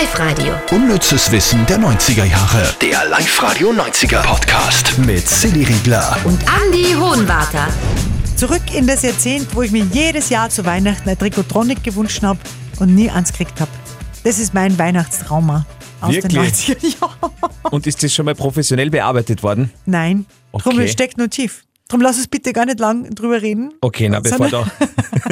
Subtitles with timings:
[0.00, 0.54] Live-Radio.
[0.70, 2.74] Unnützes Wissen der 90er Jahre.
[2.80, 6.16] Der Live-Radio 90er Podcast mit Silly Riegler.
[6.24, 7.68] Und Andy Hohenwarter.
[8.36, 12.38] Zurück in das Jahrzehnt, wo ich mir jedes Jahr zu Weihnachten ein Trikotronic gewünscht habe
[12.80, 13.70] und nie eins gekriegt habe.
[14.24, 15.66] Das ist mein Weihnachtstrauma
[16.00, 16.68] aus den Wirklich?
[16.70, 17.32] 90er Jahren.
[17.70, 19.70] Und ist das schon mal professionell bearbeitet worden?
[19.84, 20.84] Nein, drum Okay.
[20.86, 21.64] es steckt nur tief.
[21.88, 23.74] Drum lass es bitte gar nicht lang drüber reden.
[23.82, 24.66] Okay, na bevor da.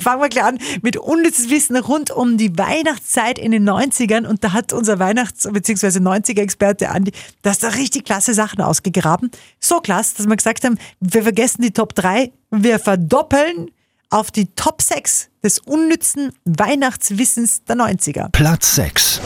[0.00, 4.26] Fangen wir gleich an mit unnützes Wissen rund um die Weihnachtszeit in den 90ern.
[4.26, 5.98] Und da hat unser Weihnachts- bzw.
[6.00, 7.12] 90er-Experte Andi,
[7.42, 9.30] das da richtig klasse Sachen ausgegraben.
[9.60, 13.70] So klasse, dass wir gesagt haben, wir vergessen die Top 3, wir verdoppeln
[14.10, 18.28] auf die Top 6 des unnützen Weihnachtswissens der 90er.
[18.32, 19.20] Platz 6.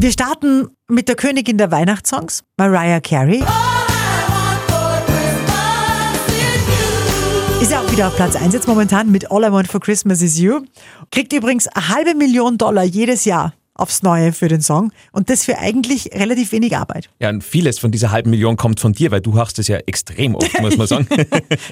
[0.00, 3.44] Wir starten mit der Königin der Weihnachtssongs, Mariah Carey.
[7.64, 10.20] Ist ja auch wieder auf Platz 1 jetzt momentan mit All I Want for Christmas
[10.20, 10.66] is You.
[11.10, 15.44] Kriegt übrigens eine halbe Million Dollar jedes Jahr aufs Neue für den Song und das
[15.44, 17.10] für eigentlich relativ wenig Arbeit.
[17.18, 19.78] Ja, und vieles von dieser halben Million kommt von dir, weil du hörst es ja
[19.78, 21.08] extrem oft, muss man sagen.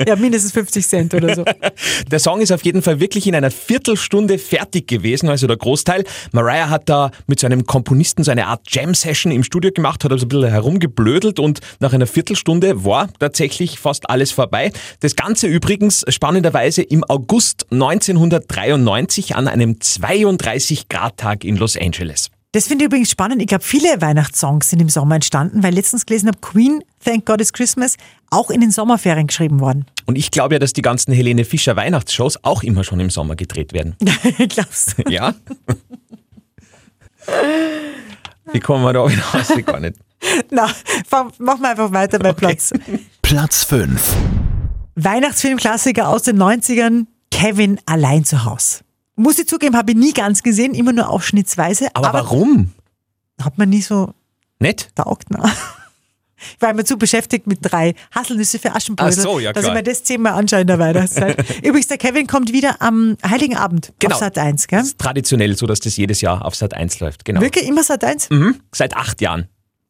[0.07, 1.45] Ja, mindestens 50 Cent oder so.
[2.11, 6.05] Der Song ist auf jeden Fall wirklich in einer Viertelstunde fertig gewesen, also der Großteil.
[6.33, 10.13] Mariah hat da mit so einem Komponisten so eine Art Jam-Session im Studio gemacht, hat
[10.13, 14.73] also ein bisschen herumgeblödelt und nach einer Viertelstunde war tatsächlich fast alles vorbei.
[15.01, 21.92] Das Ganze übrigens spannenderweise im August 1993 an einem 32-Grad-Tag in Los Angeles.
[22.53, 23.41] Das finde ich übrigens spannend.
[23.41, 27.25] Ich glaube, viele Weihnachtssongs sind im Sommer entstanden, weil ich letztens gelesen habe, Queen, Thank
[27.25, 27.97] God It's Christmas,
[28.31, 29.87] auch in den Sommerferien geschrieben worden.
[30.05, 33.37] Und ich glaube ja, dass die ganzen Helene Fischer Weihnachtsshows auch immer schon im Sommer
[33.37, 33.97] gedreht werden.
[34.48, 35.11] Glaubst du?
[35.11, 35.35] Ja?
[38.53, 39.51] Wie kommen wir da hinaus?
[39.57, 39.97] Ich gar nicht.
[40.51, 40.70] Na,
[41.39, 42.73] machen wir einfach weiter bei Platz.
[43.23, 44.15] Platz 5.
[44.97, 48.85] Weihnachtsfilmklassiker aus den 90ern, Kevin allein zu Haus.
[49.17, 51.89] Muss ich zugeben, habe ich nie ganz gesehen, immer nur ausschnittsweise.
[51.95, 52.73] Aber, warum?
[53.43, 54.15] Hat man nie so
[54.59, 54.95] Nicht?
[54.97, 55.31] taugt.
[55.31, 55.43] Ne?
[56.57, 59.73] Ich war immer zu beschäftigt mit drei Haselnüsse für Aschenbrödel, Ach so, ja, dass ich
[59.73, 61.39] mir das zehnmal anschaue in der Weihnachtszeit.
[61.64, 64.14] Übrigens, der Kevin kommt wieder am Heiligen Abend Genau.
[64.17, 64.81] auf Sat 1, gell?
[64.81, 67.25] Das ist traditionell so, dass das jedes Jahr auf Sat 1 läuft.
[67.25, 67.41] Genau.
[67.41, 68.31] Wirklich immer Sat 1?
[68.31, 68.61] Mhm.
[68.73, 69.47] Seit acht Jahren.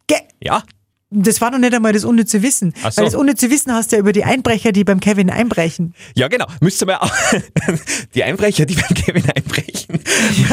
[0.09, 0.63] Ge Ja?
[1.13, 2.75] Das war noch nicht einmal das unnütze Wissen.
[2.77, 2.97] So.
[2.97, 5.95] Weil das unnütze Wissen hast du ja über die Einbrecher, die beim Kevin einbrechen.
[6.15, 6.47] Ja, genau.
[6.61, 6.99] Müsst ihr mal
[8.15, 10.01] die Einbrecher, die beim Kevin einbrechen.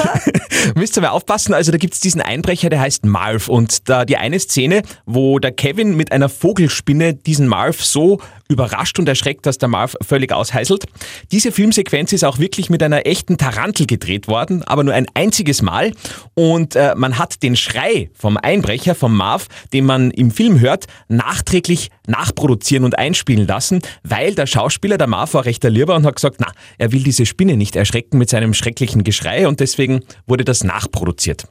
[0.76, 1.54] Müsst ihr mal aufpassen.
[1.54, 3.48] Also da gibt's diesen Einbrecher, der heißt Marv.
[3.48, 8.20] Und da die eine Szene, wo der Kevin mit einer Vogelspinne diesen Marv so
[8.50, 10.86] überrascht und erschreckt, dass der Marv völlig ausheiselt.
[11.32, 15.62] Diese Filmsequenz ist auch wirklich mit einer echten Tarantel gedreht worden, aber nur ein einziges
[15.62, 15.92] Mal.
[16.34, 20.86] Und äh, man hat den Schrei vom Einbrecher, vom Marv, den man im Film hört,
[21.08, 26.16] nachträglich nachproduzieren und einspielen lassen, weil der Schauspieler, der Marv, war recht Lieber und hat
[26.16, 30.46] gesagt, na, er will diese Spinne nicht erschrecken mit seinem schrecklichen Geschrei und deswegen wurde
[30.46, 31.48] das nachproduziert.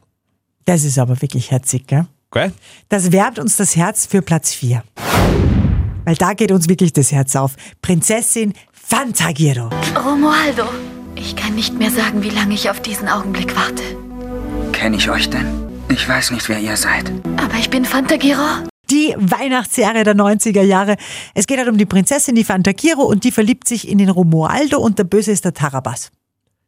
[0.64, 2.06] Das ist aber wirklich herzig, gell?
[2.30, 2.52] Gell?
[2.88, 4.82] Das wärmt uns das Herz für Platz 4.
[6.04, 7.54] Weil da geht uns wirklich das Herz auf.
[7.82, 9.70] Prinzessin Fantagiro.
[9.94, 10.64] Romualdo,
[11.14, 13.82] ich kann nicht mehr sagen, wie lange ich auf diesen Augenblick warte.
[14.72, 15.46] Kenne ich euch denn?
[15.90, 17.10] Ich weiß nicht, wer ihr seid.
[17.36, 18.68] Aber ich bin Fantagiro.
[18.90, 20.96] Die Weihnachtsserie der 90er Jahre.
[21.34, 24.78] Es geht halt um die Prinzessin, die Fantagiro, und die verliebt sich in den Romualdo
[24.78, 26.10] und der Böse ist der Tarabas.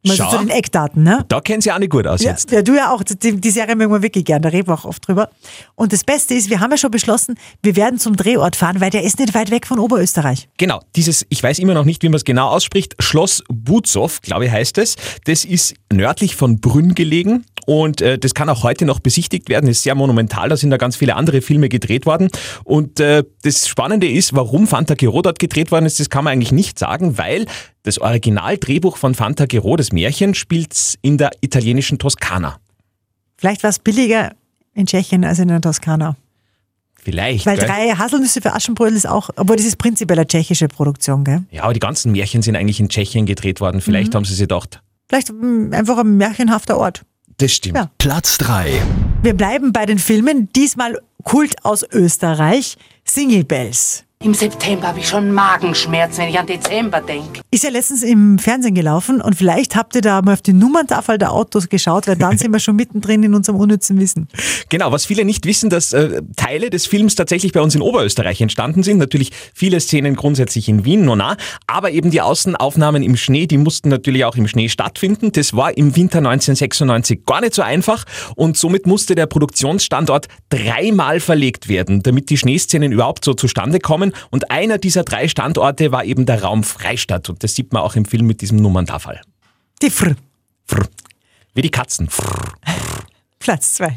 [0.07, 0.31] Mal Schau.
[0.31, 1.27] zu den Eckdaten, ne?
[1.29, 2.51] Da kennen sie auch nicht gut aus Ja, jetzt.
[2.51, 3.03] ja, du ja auch.
[3.03, 5.29] Die, die Serie mögen wir wirklich gern, da reden wir auch oft drüber.
[5.75, 8.89] Und das Beste ist, wir haben ja schon beschlossen, wir werden zum Drehort fahren, weil
[8.89, 10.49] der ist nicht weit weg von Oberösterreich.
[10.57, 14.47] Genau, dieses, ich weiß immer noch nicht, wie man es genau ausspricht, Schloss Butzow, glaube
[14.47, 14.97] ich, heißt es.
[15.25, 19.71] Das ist nördlich von Brünn gelegen und äh, das kann auch heute noch besichtigt werden,
[19.71, 22.29] ist sehr monumental, da sind da ganz viele andere Filme gedreht worden.
[22.65, 26.51] Und äh, das Spannende ist, warum Fantagiro dort gedreht worden ist, das kann man eigentlich
[26.51, 27.47] nicht sagen, weil
[27.85, 32.59] das Originaldrehbuch von Fantagiro, das Märchen, spielt in der italienischen Toskana.
[33.37, 34.33] Vielleicht war es billiger
[34.75, 36.17] in Tschechien als in der Toskana.
[36.97, 37.47] Vielleicht.
[37.47, 37.69] Weil gell?
[37.69, 41.45] drei Haselnüsse für Aschenbrödel ist auch, obwohl das ist prinzipiell eine tschechische Produktion, gell?
[41.53, 43.81] Ja, aber die ganzen Märchen sind eigentlich in Tschechien gedreht worden.
[43.81, 47.03] Vielleicht haben sie sich gedacht, Vielleicht mm, einfach ein märchenhafter Ort.
[47.41, 47.77] Das stimmt.
[47.77, 47.91] Ja.
[47.99, 48.83] Platz 3.
[49.23, 54.05] Wir bleiben bei den Filmen, diesmal Kult aus Österreich, Single Bells.
[54.23, 57.41] Im September habe ich schon Magenschmerzen, wenn ich an Dezember denke.
[57.51, 61.17] Ist ja letztens im Fernsehen gelaufen und vielleicht habt ihr da mal auf die Nummerntafel
[61.17, 64.29] der Autos geschaut, weil dann sind wir schon mittendrin in unserem unnützen Wissen.
[64.69, 68.43] Genau, was viele nicht wissen, dass äh, Teile des Films tatsächlich bei uns in Oberösterreich
[68.43, 68.99] entstanden sind.
[68.99, 73.89] Natürlich viele Szenen grundsätzlich in Wien, Nona, aber eben die Außenaufnahmen im Schnee, die mussten
[73.89, 75.33] natürlich auch im Schnee stattfinden.
[75.33, 78.05] Das war im Winter 1996 gar nicht so einfach
[78.37, 84.10] und somit musste der Produktionsstandort dreimal verlegt werden, damit die Schneeszenen überhaupt so zustande kommen.
[84.31, 87.97] Und einer dieser drei Standorte war eben der Raum Freistadt und das sieht man auch
[87.97, 89.21] im Film mit diesem Nummerntafel.
[89.83, 90.15] Die Fr.
[90.67, 90.87] Frr.
[91.55, 92.09] Wie die Katzen.
[92.09, 92.55] Frr.
[93.39, 93.95] Platz 2.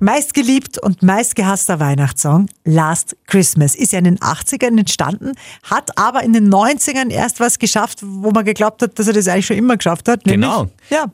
[0.00, 5.32] Meistgeliebt und meistgehasster Weihnachtssong Last Christmas ist ja in den 80ern entstanden,
[5.62, 9.28] hat aber in den 90ern erst was geschafft, wo man geglaubt hat, dass er das
[9.28, 10.26] eigentlich schon immer geschafft hat.
[10.26, 10.66] Nämlich, Genau.
[10.90, 11.06] Ja,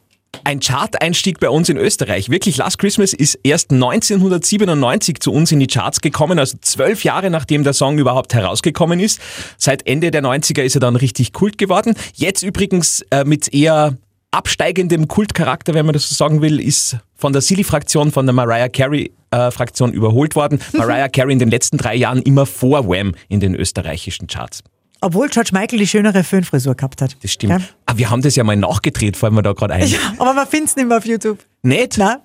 [0.45, 2.31] Ein Chart-Einstieg bei uns in Österreich.
[2.31, 7.31] Wirklich, Last Christmas ist erst 1997 zu uns in die Charts gekommen, also zwölf Jahre
[7.31, 9.21] nachdem der Song überhaupt herausgekommen ist.
[9.57, 11.95] Seit Ende der 90er ist er dann richtig Kult geworden.
[12.15, 13.97] Jetzt übrigens äh, mit eher
[14.31, 18.69] absteigendem Kultcharakter, wenn man das so sagen will, ist von der Silly-Fraktion, von der Mariah
[18.69, 20.61] Carey-Fraktion überholt worden.
[20.73, 24.63] Mariah Carey in den letzten drei Jahren immer vor Wham in den österreichischen Charts.
[25.01, 27.17] Obwohl George Michael die schönere Föhnfrisur gehabt hat.
[27.23, 27.53] Das stimmt.
[27.53, 27.61] Ja.
[27.87, 29.87] Aber wir haben das ja mal nachgedreht, fallen wir da gerade ein.
[29.87, 31.39] Ja, aber man findet es nicht mehr auf YouTube.
[31.63, 31.99] Nicht?
[31.99, 32.23] Na?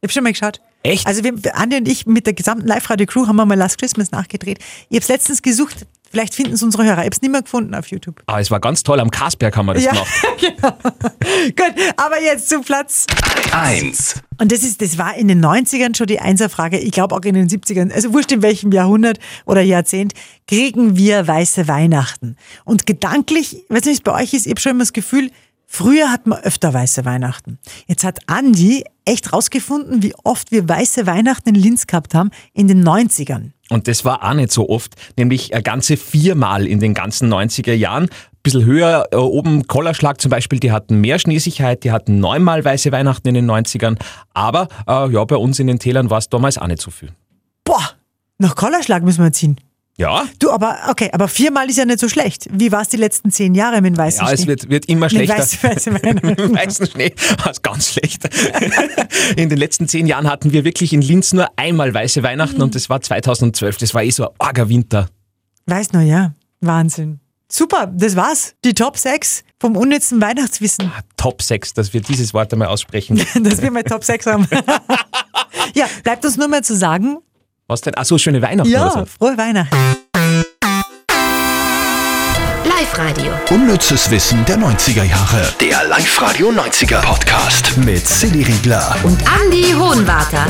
[0.00, 0.60] Ich hab schon mal geschaut.
[0.82, 1.06] Echt?
[1.06, 4.58] Also wir, Andi und ich mit der gesamten Live-Radio-Crew haben wir mal Last Christmas nachgedreht.
[4.90, 7.00] Ich hab's letztens gesucht, vielleicht finden es unsere Hörer.
[7.00, 8.22] Ich hab's nicht mehr gefunden auf YouTube.
[8.26, 10.08] Aber es war ganz toll, am Kasberg haben wir das Ja, gemacht.
[10.40, 10.76] genau.
[11.56, 13.06] Gut, aber jetzt zu Platz.
[13.52, 14.22] 1.
[14.40, 16.78] Und das ist, das war in den 90ern schon die Einserfrage.
[16.78, 20.12] Ich glaube auch in den 70ern, also wurscht in welchem Jahrhundert oder Jahrzehnt,
[20.46, 22.36] kriegen wir weiße Weihnachten.
[22.64, 24.92] Und gedanklich, ich weiß nicht, wie es bei euch ist, ich habe schon immer das
[24.92, 25.32] Gefühl,
[25.66, 27.58] früher hat man öfter weiße Weihnachten.
[27.88, 32.68] Jetzt hat Andi echt rausgefunden, wie oft wir weiße Weihnachten in Linz gehabt haben in
[32.68, 33.50] den 90ern.
[33.70, 37.72] Und das war auch nicht so oft, nämlich äh, ganze viermal in den ganzen 90er
[37.72, 38.08] Jahren.
[38.42, 42.92] Bisschen höher äh, oben, Kollerschlag zum Beispiel, die hatten mehr Schneesicherheit, die hatten neunmal weiße
[42.92, 43.98] Weihnachten in den 90ern.
[44.34, 47.10] Aber äh, ja, bei uns in den Tälern war es damals auch nicht so viel.
[47.64, 47.90] Boah,
[48.38, 49.58] nach Kollerschlag müssen wir ziehen.
[49.96, 52.48] Ja, Du, aber okay, aber viermal ist ja nicht so schlecht.
[52.50, 54.48] Wie war es die letzten zehn Jahre mit dem weißen ja es Schnee?
[54.48, 55.38] wird, wird immer Mit schlechter.
[55.38, 56.54] weiße, weiße Weihnachten.
[56.56, 57.14] Weißen Schnee
[57.44, 58.22] war es ganz schlecht.
[59.36, 62.74] In den letzten zehn Jahren hatten wir wirklich in Linz nur einmal weiße Weihnachten und
[62.74, 63.76] das war 2012.
[63.78, 65.06] Das war eh so ein arger Winter.
[65.66, 66.34] Weiß nur, ja.
[66.60, 67.20] Wahnsinn.
[67.48, 68.54] Super, das war's.
[68.64, 70.90] Die Top 6 vom unnützen Weihnachtswissen.
[71.16, 73.24] Top 6, dass wir dieses Wort einmal aussprechen.
[73.42, 74.48] Dass wir mal Top 6 haben.
[75.74, 77.18] ja, bleibt uns nur mehr zu sagen,
[77.66, 77.94] Was denn?
[77.96, 79.06] Ach so, schöne Weihnachten ja, so.
[79.06, 79.74] frohe Weihnachten.
[82.64, 83.32] Live-Radio.
[83.50, 85.50] Unnützes Wissen der 90er Jahre.
[85.62, 88.94] Der Live-Radio 90er Podcast mit Silly Riegler.
[89.02, 90.46] Und Andy Hohenwarter.